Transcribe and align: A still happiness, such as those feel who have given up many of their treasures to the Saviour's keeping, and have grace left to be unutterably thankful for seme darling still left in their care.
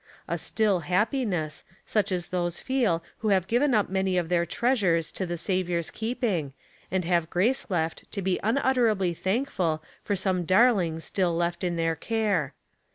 A 0.27 0.35
still 0.39 0.79
happiness, 0.79 1.63
such 1.85 2.11
as 2.11 2.29
those 2.29 2.57
feel 2.57 3.03
who 3.19 3.27
have 3.27 3.45
given 3.45 3.75
up 3.75 3.87
many 3.87 4.17
of 4.17 4.29
their 4.29 4.47
treasures 4.47 5.11
to 5.11 5.27
the 5.27 5.37
Saviour's 5.37 5.91
keeping, 5.91 6.53
and 6.89 7.05
have 7.05 7.29
grace 7.29 7.69
left 7.69 8.11
to 8.11 8.23
be 8.23 8.39
unutterably 8.41 9.13
thankful 9.13 9.83
for 10.03 10.15
seme 10.15 10.43
darling 10.43 10.99
still 11.01 11.35
left 11.35 11.63
in 11.63 11.75
their 11.75 11.95
care. 11.95 12.55